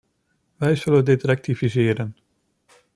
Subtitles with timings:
[0.55, 2.15] Wij zullen dit rectificeren.